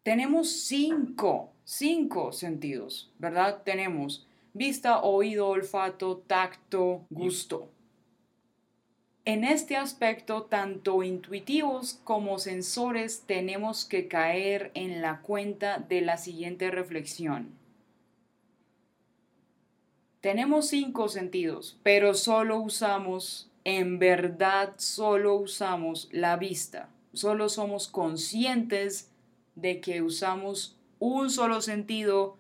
Tenemos 0.03 0.51
cinco 0.51 1.53
cinco 1.69 2.33
sentidos, 2.33 3.11
¿verdad? 3.19 3.63
Tenemos 3.63 4.27
vista, 4.55 5.03
oído, 5.03 5.49
olfato, 5.49 6.23
tacto, 6.27 7.05
gusto. 7.11 7.69
En 9.29 9.45
este 9.45 9.77
aspecto, 9.77 10.45
tanto 10.45 11.03
intuitivos 11.03 12.01
como 12.03 12.39
sensores 12.39 13.25
tenemos 13.27 13.85
que 13.85 14.09
caer 14.09 14.71
en 14.73 15.03
la 15.03 15.21
cuenta 15.21 15.77
de 15.77 16.01
la 16.01 16.17
siguiente 16.17 16.71
reflexión. 16.71 17.51
Tenemos 20.23 20.69
cinco 20.69 21.11
sentidos, 21.11 21.79
pero 21.83 22.15
solo 22.15 22.57
usamos, 22.59 23.51
en 23.65 23.99
verdad 23.99 24.73
solo 24.79 25.35
usamos 25.35 26.09
la 26.11 26.39
vista. 26.39 26.89
Solo 27.13 27.51
somos 27.51 27.87
conscientes 27.87 29.11
de 29.57 29.83
que 29.83 30.01
usamos 30.01 30.79
un 31.01 31.29
solo 31.29 31.61
sentido 31.61 32.39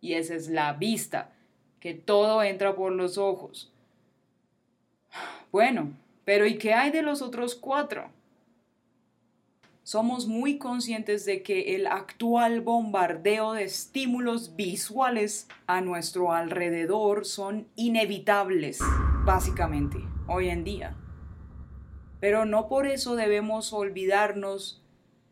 y 0.00 0.14
esa 0.14 0.34
es 0.34 0.48
la 0.48 0.72
vista, 0.72 1.30
que 1.78 1.94
todo 1.94 2.42
entra 2.42 2.74
por 2.74 2.90
los 2.90 3.18
ojos. 3.18 3.70
Bueno, 5.52 5.92
pero 6.24 6.46
¿y 6.46 6.58
qué 6.58 6.74
hay 6.74 6.90
de 6.90 7.02
los 7.02 7.22
otros 7.22 7.54
cuatro? 7.54 8.10
Somos 9.82 10.26
muy 10.26 10.56
conscientes 10.56 11.26
de 11.26 11.42
que 11.42 11.76
el 11.76 11.86
actual 11.86 12.62
bombardeo 12.62 13.52
de 13.52 13.64
estímulos 13.64 14.56
visuales 14.56 15.46
a 15.66 15.82
nuestro 15.82 16.32
alrededor 16.32 17.26
son 17.26 17.68
inevitables, 17.76 18.78
básicamente, 19.26 19.98
hoy 20.26 20.48
en 20.48 20.64
día. 20.64 20.96
Pero 22.18 22.46
no 22.46 22.66
por 22.68 22.86
eso 22.86 23.14
debemos 23.14 23.74
olvidarnos 23.74 24.82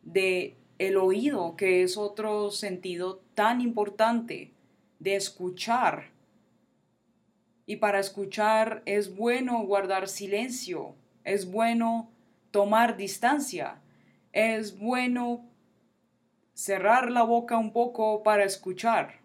de 0.02 0.58
el 0.78 0.98
oído, 0.98 1.56
que 1.56 1.82
es 1.82 1.96
otro 1.96 2.50
sentido 2.50 3.22
tan 3.34 3.62
importante 3.62 4.52
de 4.98 5.16
escuchar. 5.16 6.11
Y 7.66 7.76
para 7.76 8.00
escuchar 8.00 8.82
es 8.86 9.14
bueno 9.16 9.62
guardar 9.62 10.08
silencio, 10.08 10.94
es 11.24 11.50
bueno 11.50 12.10
tomar 12.50 12.96
distancia, 12.96 13.80
es 14.32 14.78
bueno 14.78 15.44
cerrar 16.54 17.10
la 17.10 17.22
boca 17.22 17.58
un 17.58 17.72
poco 17.72 18.22
para 18.22 18.44
escuchar. 18.44 19.20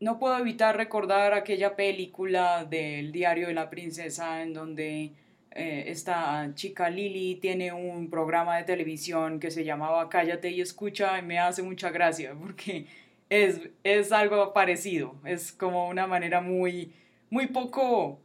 No 0.00 0.18
puedo 0.18 0.38
evitar 0.38 0.76
recordar 0.76 1.32
aquella 1.34 1.76
película 1.76 2.64
del 2.64 3.12
diario 3.12 3.48
de 3.48 3.54
la 3.54 3.70
princesa 3.70 4.42
en 4.42 4.52
donde 4.52 5.12
eh, 5.52 5.84
esta 5.86 6.50
chica 6.54 6.90
Lily 6.90 7.36
tiene 7.36 7.72
un 7.72 8.10
programa 8.10 8.56
de 8.56 8.64
televisión 8.64 9.38
que 9.38 9.52
se 9.52 9.64
llamaba 9.64 10.08
Cállate 10.08 10.50
y 10.50 10.60
escucha 10.60 11.18
y 11.18 11.22
me 11.22 11.38
hace 11.38 11.62
mucha 11.62 11.90
gracia 11.90 12.34
porque 12.38 12.86
es, 13.30 13.60
es 13.84 14.10
algo 14.10 14.52
parecido, 14.52 15.14
es 15.24 15.52
como 15.52 15.88
una 15.88 16.06
manera 16.06 16.40
muy, 16.40 16.92
muy 17.34 17.48
poco 17.48 18.20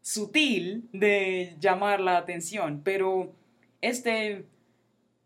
sutil 0.00 0.88
de 0.94 1.56
llamar 1.60 2.00
la 2.00 2.16
atención, 2.16 2.80
pero 2.82 3.34
este 3.82 4.46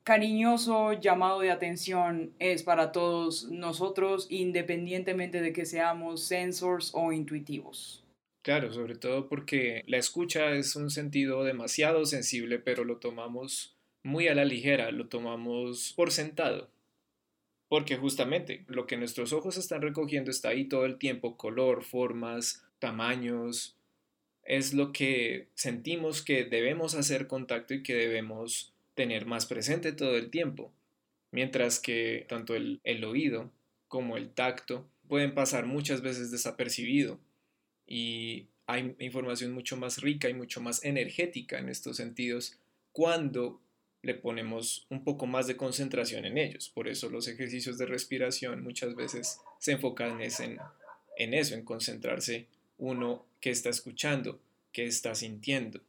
cariñoso 0.02 0.94
llamado 0.94 1.38
de 1.38 1.52
atención 1.52 2.32
es 2.40 2.64
para 2.64 2.90
todos 2.90 3.44
nosotros 3.48 4.26
independientemente 4.30 5.40
de 5.42 5.52
que 5.52 5.64
seamos 5.64 6.24
sensors 6.24 6.90
o 6.92 7.12
intuitivos. 7.12 8.04
Claro, 8.42 8.72
sobre 8.72 8.96
todo 8.96 9.28
porque 9.28 9.84
la 9.86 9.98
escucha 9.98 10.50
es 10.50 10.74
un 10.74 10.90
sentido 10.90 11.44
demasiado 11.44 12.06
sensible, 12.06 12.58
pero 12.58 12.82
lo 12.82 12.96
tomamos 12.96 13.76
muy 14.02 14.26
a 14.26 14.34
la 14.34 14.44
ligera, 14.44 14.90
lo 14.90 15.06
tomamos 15.06 15.92
por 15.94 16.10
sentado. 16.10 16.68
Porque 17.68 17.96
justamente 17.96 18.64
lo 18.66 18.88
que 18.88 18.96
nuestros 18.96 19.32
ojos 19.32 19.56
están 19.56 19.82
recogiendo 19.82 20.32
está 20.32 20.48
ahí 20.48 20.64
todo 20.64 20.84
el 20.84 20.98
tiempo, 20.98 21.36
color, 21.36 21.84
formas, 21.84 22.66
tamaños, 22.80 23.76
es 24.42 24.74
lo 24.74 24.92
que 24.92 25.46
sentimos 25.54 26.22
que 26.22 26.44
debemos 26.44 26.96
hacer 26.96 27.28
contacto 27.28 27.74
y 27.74 27.82
que 27.82 27.94
debemos 27.94 28.72
tener 28.94 29.26
más 29.26 29.46
presente 29.46 29.92
todo 29.92 30.16
el 30.16 30.30
tiempo. 30.30 30.72
Mientras 31.30 31.78
que 31.78 32.26
tanto 32.28 32.56
el, 32.56 32.80
el 32.82 33.04
oído 33.04 33.52
como 33.86 34.16
el 34.16 34.30
tacto 34.30 34.88
pueden 35.08 35.34
pasar 35.34 35.66
muchas 35.66 36.02
veces 36.02 36.30
desapercibido 36.30 37.20
y 37.86 38.46
hay 38.66 38.94
información 39.00 39.52
mucho 39.52 39.76
más 39.76 40.00
rica 40.00 40.28
y 40.28 40.34
mucho 40.34 40.60
más 40.60 40.84
energética 40.84 41.58
en 41.58 41.68
estos 41.68 41.96
sentidos 41.96 42.56
cuando 42.92 43.60
le 44.02 44.14
ponemos 44.14 44.86
un 44.88 45.04
poco 45.04 45.26
más 45.26 45.46
de 45.46 45.56
concentración 45.56 46.24
en 46.24 46.38
ellos. 46.38 46.70
Por 46.70 46.88
eso 46.88 47.10
los 47.10 47.28
ejercicios 47.28 47.78
de 47.78 47.86
respiración 47.86 48.62
muchas 48.62 48.94
veces 48.94 49.40
se 49.58 49.72
enfocan 49.72 50.20
en, 50.20 50.58
en 51.16 51.34
eso, 51.34 51.54
en 51.54 51.64
concentrarse 51.64 52.46
uno 52.80 53.26
que 53.40 53.50
está 53.50 53.70
escuchando, 53.70 54.40
que 54.72 54.86
está 54.86 55.14
sintiendo. 55.14 55.80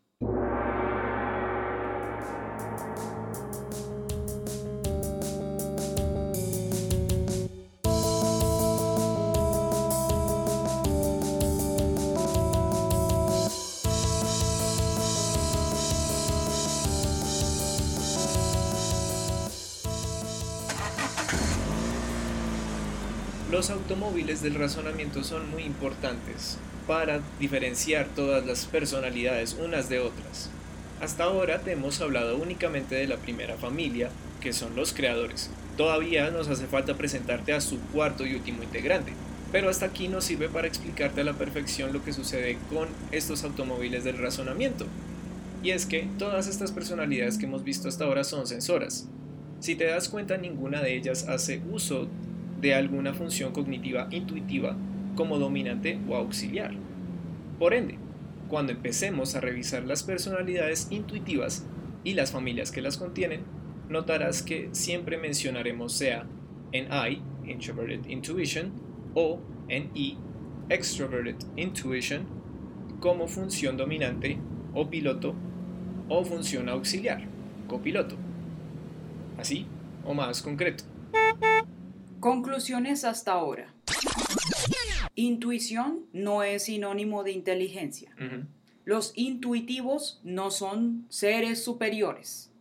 Automóviles 23.91 24.41
del 24.41 24.55
razonamiento 24.55 25.21
son 25.21 25.51
muy 25.51 25.63
importantes 25.63 26.57
para 26.87 27.19
diferenciar 27.41 28.07
todas 28.15 28.45
las 28.45 28.65
personalidades 28.65 29.57
unas 29.61 29.89
de 29.89 29.99
otras. 29.99 30.49
Hasta 31.01 31.25
ahora 31.25 31.59
te 31.59 31.73
hemos 31.73 31.99
hablado 31.99 32.37
únicamente 32.37 32.95
de 32.95 33.05
la 33.05 33.17
primera 33.17 33.57
familia, 33.57 34.09
que 34.39 34.53
son 34.53 34.77
los 34.77 34.93
creadores. 34.93 35.49
Todavía 35.75 36.31
nos 36.31 36.47
hace 36.47 36.67
falta 36.67 36.95
presentarte 36.95 37.51
a 37.51 37.59
su 37.59 37.81
cuarto 37.91 38.25
y 38.25 38.33
último 38.33 38.63
integrante, 38.63 39.11
pero 39.51 39.69
hasta 39.69 39.87
aquí 39.87 40.07
nos 40.07 40.23
sirve 40.23 40.47
para 40.47 40.69
explicarte 40.69 41.19
a 41.19 41.25
la 41.25 41.33
perfección 41.33 41.91
lo 41.91 42.01
que 42.01 42.13
sucede 42.13 42.57
con 42.69 42.87
estos 43.11 43.43
automóviles 43.43 44.05
del 44.05 44.19
razonamiento. 44.19 44.85
Y 45.63 45.71
es 45.71 45.85
que 45.85 46.07
todas 46.17 46.47
estas 46.47 46.71
personalidades 46.71 47.37
que 47.37 47.45
hemos 47.45 47.65
visto 47.65 47.89
hasta 47.89 48.05
ahora 48.05 48.23
son 48.23 48.47
sensoras. 48.47 49.09
Si 49.59 49.75
te 49.75 49.83
das 49.83 50.07
cuenta, 50.07 50.37
ninguna 50.37 50.81
de 50.81 50.95
ellas 50.95 51.27
hace 51.27 51.61
uso 51.69 52.07
de 52.61 52.75
alguna 52.75 53.13
función 53.13 53.51
cognitiva 53.51 54.07
intuitiva 54.11 54.77
como 55.15 55.39
dominante 55.39 55.99
o 56.07 56.15
auxiliar. 56.15 56.71
Por 57.59 57.73
ende, 57.73 57.97
cuando 58.47 58.71
empecemos 58.71 59.35
a 59.35 59.41
revisar 59.41 59.83
las 59.83 60.03
personalidades 60.03 60.87
intuitivas 60.91 61.65
y 62.03 62.13
las 62.13 62.31
familias 62.31 62.71
que 62.71 62.81
las 62.81 62.97
contienen, 62.97 63.41
notarás 63.89 64.41
que 64.41 64.69
siempre 64.71 65.17
mencionaremos 65.17 65.93
sea 65.93 66.25
en 66.71 66.85
I, 66.85 67.21
Introverted 67.49 68.07
Intuition, 68.07 68.71
o 69.13 69.39
en 69.67 69.89
E, 69.95 70.15
Extroverted 70.69 71.35
Intuition, 71.57 72.25
como 72.99 73.27
función 73.27 73.77
dominante 73.77 74.37
o 74.73 74.89
piloto 74.89 75.33
o 76.07 76.23
función 76.23 76.69
auxiliar, 76.69 77.23
copiloto. 77.67 78.15
Así 79.37 79.65
o 80.05 80.13
más 80.13 80.41
concreto. 80.41 80.83
Conclusiones 82.21 83.03
hasta 83.03 83.31
ahora. 83.31 83.73
Intuición 85.15 86.05
no 86.13 86.43
es 86.43 86.65
sinónimo 86.65 87.23
de 87.23 87.31
inteligencia. 87.31 88.15
Los 88.85 89.11
intuitivos 89.15 90.21
no 90.23 90.51
son 90.51 91.07
seres 91.09 91.63
superiores. 91.63 92.51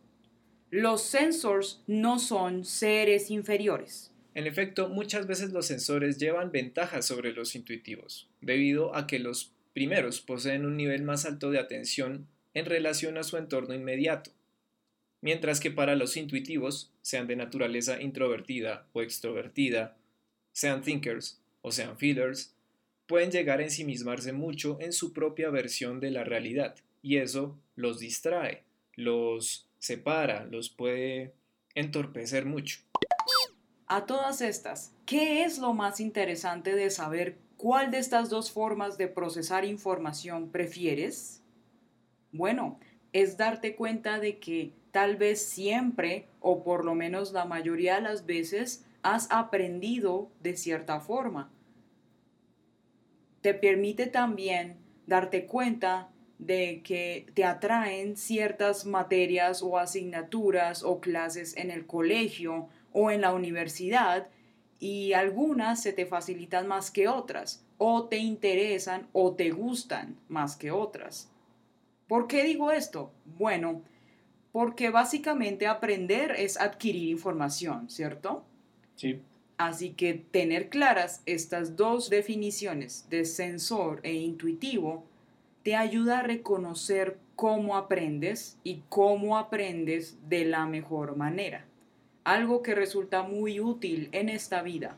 Los 0.71 1.03
sensors 1.03 1.83
no 1.85 2.17
son 2.17 2.65
seres 2.65 3.29
inferiores. 3.29 4.11
En 4.33 4.47
efecto, 4.47 4.89
muchas 4.89 5.27
veces 5.27 5.51
los 5.51 5.67
sensores 5.67 6.17
llevan 6.17 6.51
ventajas 6.51 7.05
sobre 7.05 7.31
los 7.31 7.55
intuitivos, 7.55 8.29
debido 8.41 8.95
a 8.95 9.05
que 9.05 9.19
los 9.19 9.53
primeros 9.73 10.21
poseen 10.21 10.65
un 10.65 10.75
nivel 10.75 11.03
más 11.03 11.25
alto 11.25 11.51
de 11.51 11.59
atención 11.59 12.27
en 12.55 12.65
relación 12.65 13.19
a 13.19 13.23
su 13.23 13.37
entorno 13.37 13.75
inmediato, 13.75 14.31
mientras 15.21 15.59
que 15.59 15.71
para 15.71 15.95
los 15.95 16.17
intuitivos, 16.17 16.91
sean 17.01 17.27
de 17.27 17.35
naturaleza 17.35 18.01
introvertida 18.01 18.87
o 18.93 19.01
extrovertida, 19.01 19.95
sean 20.51 20.81
thinkers 20.81 21.39
o 21.61 21.71
sean 21.71 21.97
feelers, 21.97 22.53
pueden 23.07 23.31
llegar 23.31 23.59
a 23.59 23.63
ensimismarse 23.63 24.33
mucho 24.33 24.77
en 24.81 24.93
su 24.93 25.13
propia 25.13 25.49
versión 25.49 25.99
de 25.99 26.11
la 26.11 26.23
realidad, 26.23 26.75
y 27.01 27.17
eso 27.17 27.57
los 27.75 27.99
distrae, 27.99 28.63
los 28.95 29.67
separa, 29.79 30.45
los 30.45 30.69
puede 30.69 31.33
entorpecer 31.75 32.45
mucho. 32.45 32.79
A 33.87 34.05
todas 34.05 34.41
estas, 34.41 34.93
¿qué 35.05 35.43
es 35.43 35.57
lo 35.57 35.73
más 35.73 35.99
interesante 35.99 36.75
de 36.75 36.89
saber 36.89 37.37
cuál 37.57 37.91
de 37.91 37.97
estas 37.97 38.29
dos 38.29 38.51
formas 38.51 38.97
de 38.97 39.07
procesar 39.07 39.65
información 39.65 40.49
prefieres? 40.49 41.41
Bueno, 42.31 42.79
es 43.13 43.37
darte 43.37 43.75
cuenta 43.75 44.19
de 44.19 44.37
que 44.39 44.73
tal 44.91 45.15
vez 45.15 45.41
siempre, 45.41 46.27
o 46.39 46.63
por 46.63 46.85
lo 46.85 46.95
menos 46.95 47.31
la 47.31 47.45
mayoría 47.45 47.95
de 47.95 48.01
las 48.01 48.25
veces, 48.25 48.85
has 49.03 49.27
aprendido 49.31 50.29
de 50.41 50.55
cierta 50.55 50.99
forma. 50.99 51.51
Te 53.41 53.53
permite 53.53 54.07
también 54.07 54.77
darte 55.07 55.45
cuenta 55.45 56.09
de 56.37 56.81
que 56.83 57.27
te 57.33 57.45
atraen 57.45 58.17
ciertas 58.17 58.85
materias 58.85 59.61
o 59.61 59.77
asignaturas 59.77 60.83
o 60.83 60.99
clases 60.99 61.55
en 61.55 61.71
el 61.71 61.85
colegio 61.85 62.67
o 62.93 63.11
en 63.11 63.21
la 63.21 63.33
universidad 63.33 64.27
y 64.79 65.13
algunas 65.13 65.81
se 65.81 65.93
te 65.93 66.07
facilitan 66.07 66.67
más 66.67 66.89
que 66.89 67.07
otras 67.07 67.63
o 67.77 68.07
te 68.07 68.17
interesan 68.17 69.07
o 69.13 69.33
te 69.33 69.51
gustan 69.51 70.17
más 70.27 70.55
que 70.55 70.71
otras. 70.71 71.30
¿Por 72.11 72.27
qué 72.27 72.43
digo 72.43 72.73
esto? 72.73 73.13
Bueno, 73.37 73.83
porque 74.51 74.89
básicamente 74.89 75.65
aprender 75.65 76.31
es 76.37 76.59
adquirir 76.59 77.07
información, 77.07 77.89
¿cierto? 77.89 78.43
Sí. 78.97 79.21
Así 79.55 79.91
que 79.93 80.15
tener 80.15 80.67
claras 80.67 81.23
estas 81.25 81.77
dos 81.77 82.09
definiciones 82.09 83.07
de 83.09 83.23
sensor 83.23 84.01
e 84.03 84.11
intuitivo 84.11 85.05
te 85.63 85.77
ayuda 85.77 86.19
a 86.19 86.23
reconocer 86.23 87.17
cómo 87.37 87.77
aprendes 87.77 88.57
y 88.61 88.81
cómo 88.89 89.37
aprendes 89.37 90.17
de 90.27 90.43
la 90.43 90.65
mejor 90.65 91.15
manera. 91.15 91.65
Algo 92.25 92.61
que 92.61 92.75
resulta 92.75 93.23
muy 93.23 93.61
útil 93.61 94.09
en 94.11 94.27
esta 94.27 94.61
vida. 94.63 94.97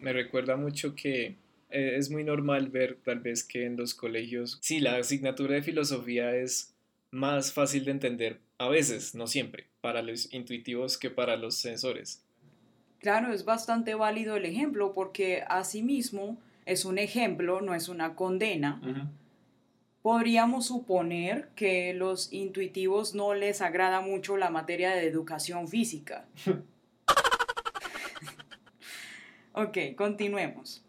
Me 0.00 0.14
recuerda 0.14 0.56
mucho 0.56 0.94
que 0.94 1.36
eh, 1.72 1.96
es 1.96 2.10
muy 2.10 2.24
normal 2.24 2.68
ver 2.68 2.98
tal 3.04 3.20
vez 3.20 3.44
que 3.44 3.66
en 3.66 3.76
los 3.76 3.94
colegios, 3.94 4.58
sí, 4.60 4.80
la 4.80 4.96
asignatura 4.96 5.54
de 5.54 5.62
filosofía 5.62 6.34
es 6.36 6.74
más 7.10 7.52
fácil 7.52 7.84
de 7.84 7.90
entender 7.90 8.40
a 8.58 8.68
veces, 8.68 9.14
no 9.14 9.26
siempre, 9.26 9.66
para 9.80 10.02
los 10.02 10.32
intuitivos 10.32 10.96
que 10.96 11.10
para 11.10 11.36
los 11.36 11.56
sensores. 11.56 12.22
Claro, 13.00 13.32
es 13.32 13.44
bastante 13.44 13.94
válido 13.94 14.36
el 14.36 14.44
ejemplo 14.44 14.92
porque 14.92 15.42
asimismo 15.48 16.38
es 16.64 16.84
un 16.84 16.98
ejemplo, 16.98 17.60
no 17.60 17.74
es 17.74 17.88
una 17.88 18.14
condena. 18.14 18.80
Podríamos 20.02 20.66
suponer 20.66 21.48
que 21.56 21.94
los 21.94 22.32
intuitivos 22.32 23.14
no 23.14 23.34
les 23.34 23.60
agrada 23.60 24.00
mucho 24.00 24.36
la 24.36 24.50
materia 24.50 24.90
de 24.90 25.06
educación 25.06 25.66
física. 25.66 26.24
ok, 29.52 29.78
continuemos. 29.96 30.81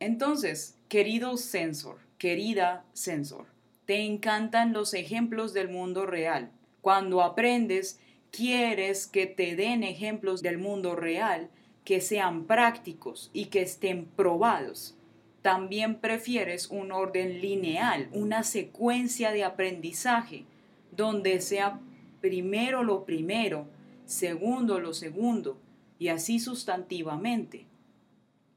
Entonces, 0.00 0.76
querido 0.88 1.36
sensor, 1.36 1.98
querida 2.18 2.84
sensor, 2.92 3.46
te 3.86 4.04
encantan 4.04 4.72
los 4.72 4.94
ejemplos 4.94 5.52
del 5.52 5.68
mundo 5.68 6.06
real. 6.06 6.50
Cuando 6.80 7.22
aprendes, 7.22 8.00
quieres 8.30 9.06
que 9.06 9.26
te 9.26 9.56
den 9.56 9.82
ejemplos 9.84 10.42
del 10.42 10.58
mundo 10.58 10.96
real 10.96 11.50
que 11.84 12.00
sean 12.00 12.44
prácticos 12.44 13.30
y 13.32 13.46
que 13.46 13.62
estén 13.62 14.06
probados. 14.06 14.96
También 15.42 15.96
prefieres 15.96 16.70
un 16.70 16.90
orden 16.90 17.40
lineal, 17.40 18.08
una 18.12 18.42
secuencia 18.42 19.30
de 19.30 19.44
aprendizaje, 19.44 20.46
donde 20.90 21.40
sea 21.42 21.80
primero 22.22 22.82
lo 22.82 23.04
primero, 23.04 23.66
segundo 24.06 24.80
lo 24.80 24.94
segundo, 24.94 25.58
y 25.98 26.08
así 26.08 26.40
sustantivamente. 26.40 27.66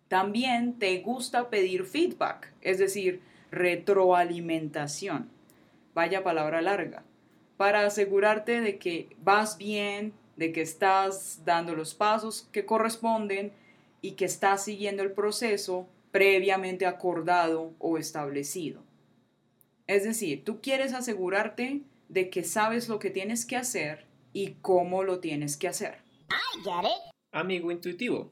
También 0.07 0.79
te 0.79 0.99
gusta 0.99 1.49
pedir 1.49 1.83
feedback, 1.83 2.53
es 2.61 2.77
decir, 2.77 3.21
retroalimentación. 3.51 5.29
Vaya 5.93 6.23
palabra 6.23 6.61
larga. 6.61 7.03
Para 7.57 7.85
asegurarte 7.85 8.61
de 8.61 8.77
que 8.77 9.09
vas 9.19 9.57
bien, 9.57 10.13
de 10.35 10.53
que 10.53 10.61
estás 10.61 11.41
dando 11.43 11.75
los 11.75 11.95
pasos 11.95 12.47
que 12.51 12.65
corresponden 12.65 13.51
y 14.01 14.11
que 14.11 14.25
estás 14.25 14.63
siguiendo 14.63 15.03
el 15.03 15.11
proceso 15.11 15.87
previamente 16.11 16.85
acordado 16.85 17.73
o 17.79 17.97
establecido. 17.97 18.83
Es 19.87 20.03
decir, 20.03 20.43
tú 20.43 20.61
quieres 20.61 20.93
asegurarte 20.93 21.81
de 22.09 22.29
que 22.29 22.43
sabes 22.43 22.87
lo 22.87 22.99
que 22.99 23.09
tienes 23.09 23.45
que 23.45 23.57
hacer 23.57 24.05
y 24.33 24.55
cómo 24.61 25.03
lo 25.03 25.19
tienes 25.19 25.57
que 25.57 25.67
hacer. 25.67 25.99
Amigo 27.31 27.71
intuitivo, 27.71 28.31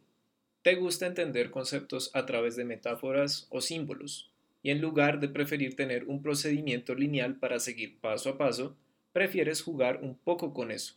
te 0.66 0.74
gusta 0.74 1.06
entender 1.06 1.52
conceptos 1.52 2.10
a 2.16 2.26
través 2.26 2.56
de 2.56 2.66
metáforas 2.66 3.46
o 3.52 3.62
símbolos, 3.62 4.32
y 4.64 4.72
en 4.72 4.82
lugar 4.82 5.20
de 5.20 5.30
preferir 5.30 5.76
tener 5.76 6.06
un 6.06 6.24
procedimiento 6.24 6.96
lineal 6.96 7.36
para 7.36 7.60
seguir 7.60 8.00
paso 8.00 8.32
a 8.32 8.38
paso, 8.40 8.76
prefieres 9.14 9.62
jugar 9.62 10.00
un 10.02 10.18
poco 10.18 10.56
con 10.56 10.72
eso, 10.72 10.96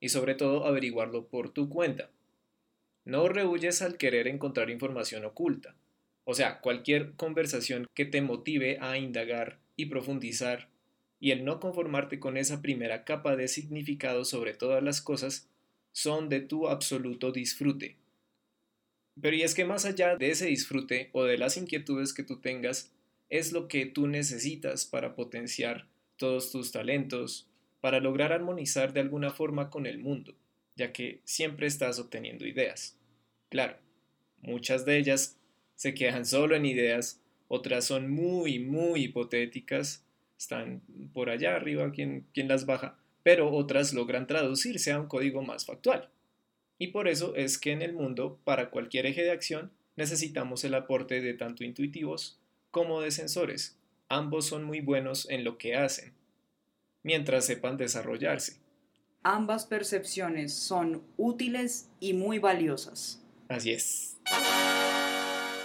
y 0.00 0.10
sobre 0.10 0.34
todo 0.34 0.66
averiguarlo 0.66 1.28
por 1.28 1.48
tu 1.48 1.70
cuenta. 1.70 2.10
No 3.06 3.26
rehuyes 3.26 3.80
al 3.80 3.96
querer 3.96 4.28
encontrar 4.28 4.68
información 4.68 5.24
oculta, 5.24 5.74
o 6.24 6.34
sea, 6.34 6.60
cualquier 6.60 7.14
conversación 7.14 7.86
que 7.94 8.04
te 8.04 8.20
motive 8.20 8.76
a 8.82 8.98
indagar 8.98 9.58
y 9.76 9.86
profundizar, 9.86 10.68
y 11.20 11.30
el 11.30 11.42
no 11.42 11.58
conformarte 11.58 12.20
con 12.20 12.36
esa 12.36 12.60
primera 12.60 13.04
capa 13.04 13.34
de 13.34 13.48
significado 13.48 14.26
sobre 14.26 14.52
todas 14.52 14.82
las 14.82 15.00
cosas, 15.00 15.48
son 15.92 16.28
de 16.28 16.40
tu 16.40 16.68
absoluto 16.68 17.32
disfrute 17.32 17.96
pero 19.20 19.36
y 19.36 19.42
es 19.42 19.54
que 19.54 19.64
más 19.64 19.84
allá 19.84 20.16
de 20.16 20.30
ese 20.30 20.46
disfrute 20.46 21.10
o 21.12 21.24
de 21.24 21.38
las 21.38 21.56
inquietudes 21.56 22.12
que 22.12 22.22
tú 22.22 22.40
tengas, 22.40 22.92
es 23.28 23.52
lo 23.52 23.68
que 23.68 23.86
tú 23.86 24.06
necesitas 24.06 24.84
para 24.84 25.14
potenciar 25.14 25.88
todos 26.16 26.52
tus 26.52 26.72
talentos, 26.72 27.48
para 27.80 28.00
lograr 28.00 28.32
armonizar 28.32 28.92
de 28.92 29.00
alguna 29.00 29.30
forma 29.30 29.70
con 29.70 29.86
el 29.86 29.98
mundo, 29.98 30.34
ya 30.76 30.92
que 30.92 31.20
siempre 31.24 31.66
estás 31.66 31.98
obteniendo 31.98 32.46
ideas. 32.46 32.98
Claro, 33.48 33.76
muchas 34.40 34.84
de 34.84 34.98
ellas 34.98 35.38
se 35.74 35.94
quedan 35.94 36.24
solo 36.24 36.56
en 36.56 36.66
ideas, 36.66 37.20
otras 37.48 37.84
son 37.84 38.10
muy, 38.10 38.58
muy 38.58 39.04
hipotéticas, 39.04 40.04
están 40.38 40.82
por 41.12 41.30
allá 41.30 41.56
arriba 41.56 41.90
quien, 41.92 42.26
quien 42.34 42.48
las 42.48 42.66
baja, 42.66 42.98
pero 43.22 43.52
otras 43.52 43.92
logran 43.92 44.26
traducirse 44.26 44.92
a 44.92 45.00
un 45.00 45.06
código 45.06 45.42
más 45.42 45.64
factual. 45.64 46.10
Y 46.78 46.88
por 46.88 47.08
eso 47.08 47.34
es 47.34 47.58
que 47.58 47.72
en 47.72 47.82
el 47.82 47.92
mundo, 47.92 48.38
para 48.44 48.70
cualquier 48.70 49.06
eje 49.06 49.22
de 49.22 49.30
acción, 49.30 49.70
necesitamos 49.96 50.64
el 50.64 50.74
aporte 50.74 51.20
de 51.20 51.34
tanto 51.34 51.64
intuitivos 51.64 52.38
como 52.70 53.00
de 53.00 53.10
sensores. 53.10 53.78
Ambos 54.08 54.46
son 54.46 54.64
muy 54.64 54.80
buenos 54.80 55.28
en 55.30 55.42
lo 55.42 55.58
que 55.58 55.74
hacen, 55.74 56.12
mientras 57.02 57.46
sepan 57.46 57.76
desarrollarse. 57.76 58.60
Ambas 59.22 59.66
percepciones 59.66 60.54
son 60.54 61.02
útiles 61.16 61.88
y 61.98 62.12
muy 62.12 62.38
valiosas. 62.38 63.20
Así 63.48 63.72
es. 63.72 64.18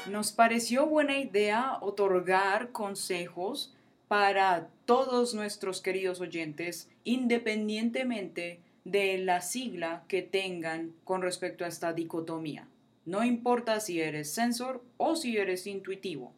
Nos 0.10 0.32
pareció 0.32 0.88
buena 0.88 1.20
idea 1.20 1.78
otorgar 1.82 2.72
consejos 2.72 3.76
para 4.08 4.70
todos 4.86 5.36
nuestros 5.36 5.80
queridos 5.80 6.22
oyentes, 6.22 6.90
independientemente 7.04 8.60
de 8.84 9.18
la 9.20 9.42
sigla 9.42 10.04
que 10.08 10.22
tengan 10.22 10.94
con 11.04 11.22
respecto 11.22 11.66
a 11.66 11.68
esta 11.68 11.94
dicotomía. 11.94 12.68
no 13.04 13.24
importa 13.24 13.80
si 13.80 14.00
eres 14.00 14.32
sensor 14.32 14.84
o 14.98 15.16
si 15.16 15.38
eres 15.38 15.66
intuitivo. 15.66 16.34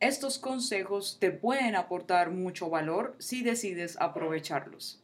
Estos 0.00 0.38
consejos 0.38 1.18
te 1.20 1.30
pueden 1.30 1.76
aportar 1.76 2.30
mucho 2.30 2.68
valor 2.68 3.14
si 3.18 3.42
decides 3.42 3.96
aprovecharlos. 4.00 5.00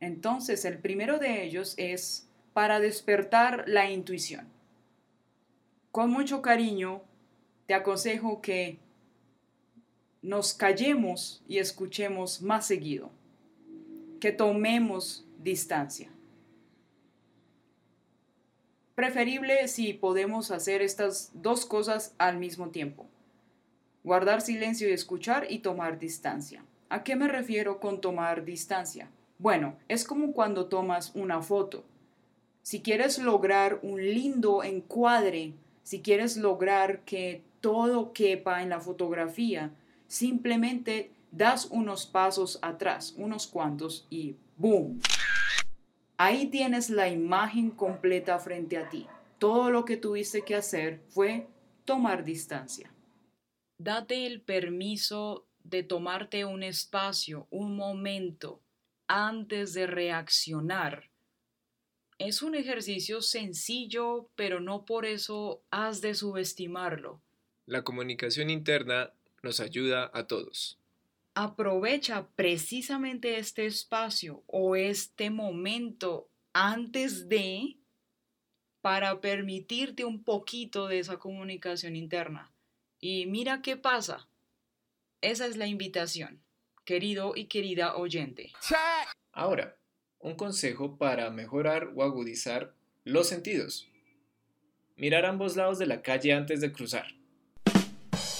Entonces, 0.00 0.64
el 0.64 0.78
primero 0.78 1.18
de 1.18 1.44
ellos 1.44 1.74
es 1.76 2.28
para 2.52 2.80
despertar 2.80 3.64
la 3.68 3.90
intuición. 3.90 4.48
Con 5.92 6.10
mucho 6.10 6.42
cariño, 6.42 7.02
te 7.66 7.74
aconsejo 7.74 8.40
que 8.40 8.78
nos 10.22 10.54
callemos 10.54 11.42
y 11.48 11.58
escuchemos 11.58 12.42
más 12.42 12.66
seguido, 12.66 13.10
que 14.20 14.32
tomemos 14.32 15.24
distancia. 15.38 16.10
Preferible 18.94 19.68
si 19.68 19.92
podemos 19.92 20.50
hacer 20.50 20.82
estas 20.82 21.30
dos 21.34 21.64
cosas 21.64 22.14
al 22.18 22.38
mismo 22.38 22.70
tiempo. 22.70 23.06
Guardar 24.02 24.40
silencio 24.40 24.88
y 24.88 24.92
escuchar 24.92 25.46
y 25.48 25.60
tomar 25.60 25.98
distancia. 25.98 26.64
¿A 26.88 27.04
qué 27.04 27.14
me 27.14 27.28
refiero 27.28 27.78
con 27.78 28.00
tomar 28.00 28.44
distancia? 28.44 29.08
Bueno, 29.38 29.76
es 29.86 30.04
como 30.04 30.32
cuando 30.32 30.66
tomas 30.66 31.12
una 31.14 31.42
foto. 31.42 31.84
Si 32.62 32.82
quieres 32.82 33.18
lograr 33.18 33.78
un 33.82 34.02
lindo 34.02 34.64
encuadre, 34.64 35.52
si 35.84 36.00
quieres 36.00 36.36
lograr 36.36 37.00
que 37.04 37.42
todo 37.60 38.12
quepa 38.12 38.62
en 38.62 38.70
la 38.70 38.80
fotografía, 38.80 39.70
simplemente 40.08 41.12
das 41.30 41.66
unos 41.70 42.06
pasos 42.06 42.58
atrás, 42.62 43.14
unos 43.16 43.46
cuantos 43.46 44.06
y 44.10 44.34
¡boom! 44.58 45.00
Ahí 46.18 46.48
tienes 46.48 46.90
la 46.90 47.08
imagen 47.08 47.70
completa 47.70 48.38
frente 48.38 48.76
a 48.76 48.88
ti. 48.88 49.06
Todo 49.38 49.70
lo 49.70 49.84
que 49.84 49.96
tuviste 49.96 50.42
que 50.42 50.56
hacer 50.56 51.00
fue 51.08 51.46
tomar 51.84 52.24
distancia. 52.24 52.92
Date 53.78 54.26
el 54.26 54.42
permiso 54.42 55.46
de 55.62 55.84
tomarte 55.84 56.44
un 56.44 56.64
espacio, 56.64 57.46
un 57.50 57.76
momento, 57.76 58.60
antes 59.06 59.74
de 59.74 59.86
reaccionar. 59.86 61.08
Es 62.18 62.42
un 62.42 62.56
ejercicio 62.56 63.22
sencillo, 63.22 64.28
pero 64.34 64.58
no 64.58 64.84
por 64.84 65.06
eso 65.06 65.62
has 65.70 66.00
de 66.00 66.14
subestimarlo. 66.14 67.22
La 67.64 67.84
comunicación 67.84 68.50
interna 68.50 69.12
nos 69.44 69.60
ayuda 69.60 70.10
a 70.12 70.26
todos. 70.26 70.80
Aprovecha 71.40 72.26
precisamente 72.34 73.38
este 73.38 73.64
espacio 73.64 74.42
o 74.48 74.74
este 74.74 75.30
momento 75.30 76.28
antes 76.52 77.28
de 77.28 77.76
para 78.80 79.20
permitirte 79.20 80.04
un 80.04 80.24
poquito 80.24 80.88
de 80.88 80.98
esa 80.98 81.20
comunicación 81.20 81.94
interna. 81.94 82.52
Y 82.98 83.26
mira 83.26 83.62
qué 83.62 83.76
pasa. 83.76 84.28
Esa 85.20 85.46
es 85.46 85.56
la 85.56 85.68
invitación, 85.68 86.42
querido 86.84 87.34
y 87.36 87.44
querida 87.44 87.94
oyente. 87.94 88.50
Ahora, 89.30 89.78
un 90.18 90.34
consejo 90.34 90.98
para 90.98 91.30
mejorar 91.30 91.92
o 91.94 92.02
agudizar 92.02 92.74
los 93.04 93.28
sentidos. 93.28 93.88
Mirar 94.96 95.24
ambos 95.24 95.54
lados 95.54 95.78
de 95.78 95.86
la 95.86 96.02
calle 96.02 96.32
antes 96.32 96.60
de 96.60 96.72
cruzar. 96.72 97.06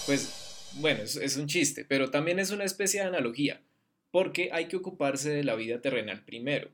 Pues, 0.04 0.38
bueno, 0.74 1.02
es, 1.02 1.16
es 1.16 1.37
un 1.37 1.46
chiste, 1.46 1.85
pero 1.85 2.11
también 2.11 2.38
es 2.38 2.50
una 2.50 2.64
especie 2.64 3.00
de 3.00 3.07
analogía, 3.07 3.62
porque 4.11 4.50
hay 4.52 4.68
que 4.68 4.76
ocuparse 4.76 5.31
de 5.31 5.44
la 5.44 5.54
vida 5.54 5.81
terrenal 5.81 6.24
primero. 6.24 6.70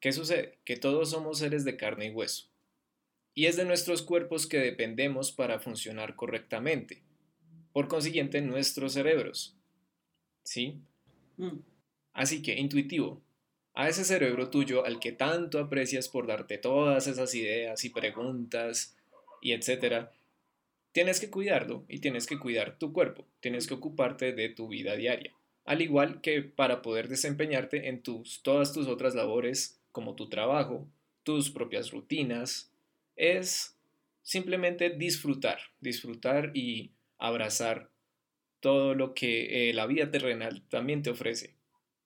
¿Qué 0.00 0.12
sucede? 0.12 0.58
Que 0.64 0.76
todos 0.76 1.10
somos 1.10 1.38
seres 1.38 1.64
de 1.64 1.76
carne 1.76 2.06
y 2.06 2.10
hueso. 2.10 2.48
Y 3.34 3.46
es 3.46 3.56
de 3.56 3.64
nuestros 3.64 4.02
cuerpos 4.02 4.46
que 4.46 4.58
dependemos 4.58 5.30
para 5.30 5.60
funcionar 5.60 6.16
correctamente. 6.16 7.02
Por 7.72 7.86
consiguiente, 7.88 8.40
nuestros 8.40 8.94
cerebros. 8.94 9.56
¿Sí? 10.42 10.80
Mm. 11.36 11.60
Así 12.12 12.42
que, 12.42 12.58
intuitivo, 12.58 13.22
a 13.74 13.88
ese 13.88 14.04
cerebro 14.04 14.50
tuyo 14.50 14.84
al 14.84 14.98
que 14.98 15.12
tanto 15.12 15.58
aprecias 15.58 16.08
por 16.08 16.26
darte 16.26 16.58
todas 16.58 17.06
esas 17.06 17.34
ideas 17.34 17.84
y 17.84 17.90
preguntas 17.90 18.96
y 19.40 19.52
etcétera, 19.52 20.12
tienes 20.92 21.20
que 21.20 21.30
cuidarlo 21.30 21.84
y 21.88 22.00
tienes 22.00 22.26
que 22.26 22.38
cuidar 22.38 22.78
tu 22.78 22.92
cuerpo, 22.92 23.26
tienes 23.40 23.66
que 23.66 23.74
ocuparte 23.74 24.32
de 24.32 24.48
tu 24.48 24.68
vida 24.68 24.96
diaria, 24.96 25.32
al 25.64 25.82
igual 25.82 26.20
que 26.20 26.42
para 26.42 26.82
poder 26.82 27.08
desempeñarte 27.08 27.88
en 27.88 28.02
tus, 28.02 28.42
todas 28.42 28.72
tus 28.72 28.86
otras 28.88 29.14
labores 29.14 29.80
como 29.92 30.14
tu 30.14 30.28
trabajo, 30.28 30.88
tus 31.22 31.50
propias 31.50 31.90
rutinas, 31.90 32.72
es 33.16 33.76
simplemente 34.22 34.90
disfrutar, 34.90 35.58
disfrutar 35.80 36.52
y 36.54 36.92
abrazar 37.18 37.90
todo 38.60 38.94
lo 38.94 39.14
que 39.14 39.70
eh, 39.70 39.74
la 39.74 39.86
vida 39.86 40.10
terrenal 40.10 40.62
también 40.68 41.02
te 41.02 41.10
ofrece. 41.10 41.54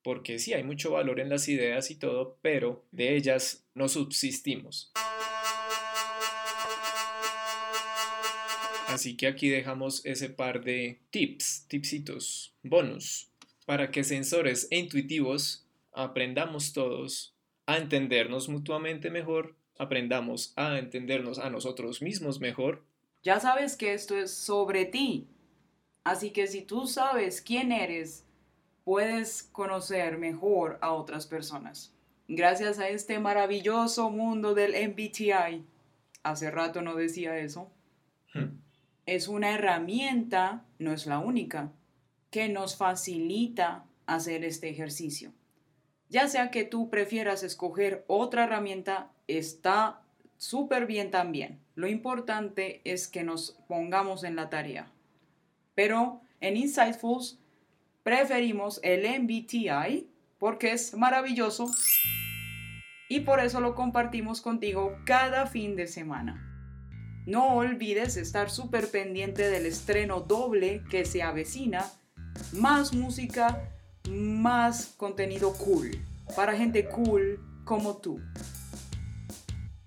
Porque 0.03 0.39
sí 0.39 0.53
hay 0.53 0.63
mucho 0.63 0.93
valor 0.93 1.19
en 1.19 1.31
las 1.31 1.49
ideas 1.49 1.91
y 1.91 1.97
todo, 1.97 2.39
pero 2.43 2.85
de 2.93 3.17
ellas 3.17 3.65
no 3.75 3.89
subsistimos. 3.89 4.93
Así 8.95 9.17
que 9.17 9.27
aquí 9.27 9.49
dejamos 9.49 10.07
ese 10.07 10.31
par 10.31 10.63
de 10.63 11.01
tips, 11.11 11.67
tipsitos, 11.67 12.55
bonus, 12.63 13.29
para 13.67 13.91
que 13.91 14.05
sensores 14.05 14.69
e 14.71 14.79
intuitivos 14.79 15.67
aprendamos 15.93 16.73
todos 16.73 17.35
a 17.67 17.79
entendernos 17.79 18.49
mutuamente 18.49 19.11
mejor, 19.11 19.57
aprendamos 19.81 20.53
a 20.55 20.79
entendernos 20.79 21.41
a 21.41 21.51
nosotros 21.51 22.03
mismos 22.03 22.39
mejor. 22.39 22.85
Ya 23.25 23.41
sabes 23.41 23.75
que 23.75 23.95
esto 23.95 24.17
es 24.17 24.31
sobre 24.31 24.85
ti. 24.85 25.27
Así 26.05 26.31
que 26.31 26.47
si 26.47 26.63
tú 26.63 26.87
sabes 26.87 27.41
quién 27.41 27.73
eres, 27.73 28.25
puedes 28.85 29.43
conocer 29.43 30.19
mejor 30.19 30.79
a 30.81 30.93
otras 30.93 31.27
personas. 31.27 31.93
Gracias 32.29 32.79
a 32.79 32.89
este 32.89 33.19
maravilloso 33.19 34.09
mundo 34.11 34.55
del 34.55 34.73
MBTI, 34.91 35.65
hace 36.23 36.53
rato 36.53 36.81
no 36.81 36.95
decía 36.95 37.37
eso. 37.39 37.74
Es 39.07 39.29
una 39.29 39.51
herramienta, 39.51 40.65
no 40.79 40.93
es 40.93 41.07
la 41.07 41.19
única, 41.19 41.73
que 42.31 42.49
nos 42.49 42.77
facilita 42.77 43.85
hacer 44.07 44.45
este 44.45 44.69
ejercicio. 44.69 45.33
Ya 46.09 46.29
sea 46.29 46.51
que 46.51 46.65
tú 46.65 46.91
prefieras 46.91 47.43
escoger 47.43 48.05
otra 48.07 48.45
herramienta, 48.45 49.11
está 49.27 50.01
súper 50.37 50.87
bien 50.87 51.11
también. 51.11 51.61
Lo 51.75 51.89
importante 51.89 52.81
es 52.85 53.09
que 53.09 53.25
nos 53.25 53.59
pongamos 53.69 54.25
en 54.25 54.37
la 54.37 54.51
tarea. 54.51 54.91
Pero 55.75 56.21
en 56.41 56.57
Insightfuls 56.57 57.39
preferimos 58.03 58.81
el 58.83 59.07
MBTI 59.23 60.09
porque 60.39 60.73
es 60.73 60.95
maravilloso 60.95 61.71
y 63.09 63.21
por 63.21 63.41
eso 63.41 63.61
lo 63.61 63.75
compartimos 63.75 64.41
contigo 64.41 64.97
cada 65.07 65.47
fin 65.47 65.77
de 65.77 65.87
semana. 65.87 66.54
No 67.27 67.57
olvides 67.57 68.17
estar 68.17 68.51
súper 68.51 68.89
pendiente 68.89 69.49
del 69.49 69.67
estreno 69.67 70.21
doble 70.21 70.83
que 70.91 71.05
se 71.05 71.23
avecina, 71.23 71.91
más 72.53 72.93
música, 72.93 73.71
más 74.09 74.95
contenido 74.97 75.53
cool, 75.55 75.91
para 76.37 76.57
gente 76.57 76.87
cool 76.87 77.41
como 77.65 77.97
tú. 77.97 78.21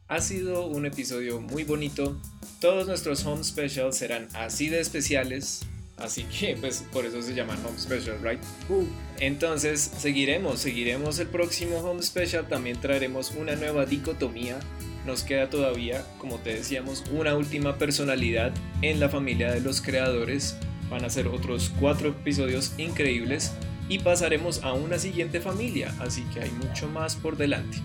Ha 0.08 0.22
sido 0.22 0.68
un 0.68 0.86
episodio 0.86 1.42
muy 1.42 1.64
bonito. 1.64 2.20
Todos 2.60 2.88
nuestros 2.88 3.26
home 3.26 3.44
specials 3.44 3.98
serán 3.98 4.28
así 4.34 4.70
de 4.70 4.80
especiales 4.80 5.68
Así 5.98 6.26
que 6.26 6.56
pues 6.56 6.84
por 6.92 7.06
eso 7.06 7.22
se 7.24 7.34
llama 7.34 7.58
Home 7.66 7.78
Special, 7.80 8.18
right? 8.22 8.40
Uh. 8.70 8.86
Entonces 9.20 9.82
seguiremos, 9.98 10.60
seguiremos 10.60 11.18
el 11.18 11.28
próximo 11.28 11.78
Home 11.78 12.04
Special, 12.04 12.48
también 12.48 12.80
traeremos 12.80 13.32
una 13.32 13.56
nueva 13.56 13.86
dicotomía. 13.86 14.60
Nos 15.08 15.24
queda 15.24 15.50
todavía, 15.50 16.04
como 16.18 16.38
te 16.38 16.54
decíamos, 16.54 17.06
una 17.14 17.34
última 17.34 17.78
personalidad 17.78 18.52
en 18.82 19.00
la 19.00 19.08
familia 19.08 19.50
de 19.54 19.62
los 19.62 19.82
creadores. 19.82 20.58
Van 20.90 21.06
a 21.06 21.10
ser 21.10 21.30
otros 21.30 21.72
cuatro 21.80 22.10
episodios 22.10 22.74
increíbles 22.78 23.54
y 23.88 24.00
pasaremos 24.00 24.62
a 24.66 24.74
una 24.74 25.00
siguiente 25.00 25.40
familia, 25.40 25.96
así 26.02 26.24
que 26.34 26.42
hay 26.42 26.52
mucho 26.52 26.90
más 26.90 27.16
por 27.16 27.38
delante. 27.38 27.78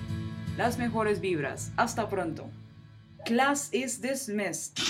Las 0.56 0.78
mejores 0.78 1.20
vibras. 1.20 1.70
Hasta 1.76 2.08
pronto. 2.08 2.50
Class 3.24 3.68
is 3.72 4.02
dismissed. 4.02 4.80